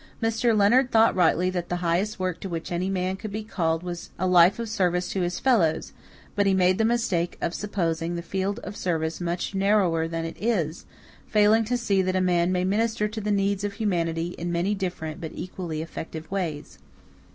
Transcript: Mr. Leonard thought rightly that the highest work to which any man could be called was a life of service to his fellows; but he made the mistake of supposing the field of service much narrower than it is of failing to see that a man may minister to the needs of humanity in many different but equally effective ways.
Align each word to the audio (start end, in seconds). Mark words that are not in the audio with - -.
Mr. 0.19 0.57
Leonard 0.57 0.89
thought 0.89 1.15
rightly 1.15 1.51
that 1.51 1.69
the 1.69 1.75
highest 1.85 2.17
work 2.17 2.39
to 2.39 2.49
which 2.49 2.71
any 2.71 2.89
man 2.89 3.15
could 3.15 3.31
be 3.31 3.43
called 3.43 3.83
was 3.83 4.09
a 4.17 4.25
life 4.25 4.57
of 4.57 4.67
service 4.67 5.09
to 5.11 5.21
his 5.21 5.39
fellows; 5.39 5.93
but 6.35 6.47
he 6.47 6.55
made 6.55 6.79
the 6.79 6.83
mistake 6.83 7.37
of 7.39 7.53
supposing 7.53 8.15
the 8.15 8.23
field 8.23 8.57
of 8.63 8.75
service 8.75 9.21
much 9.21 9.53
narrower 9.53 10.07
than 10.07 10.25
it 10.25 10.35
is 10.41 10.85
of 11.27 11.31
failing 11.31 11.63
to 11.63 11.77
see 11.77 12.01
that 12.01 12.15
a 12.15 12.19
man 12.19 12.51
may 12.51 12.63
minister 12.63 13.07
to 13.07 13.21
the 13.21 13.29
needs 13.29 13.63
of 13.63 13.73
humanity 13.73 14.29
in 14.39 14.51
many 14.51 14.73
different 14.73 15.21
but 15.21 15.33
equally 15.35 15.83
effective 15.83 16.31
ways. 16.31 16.79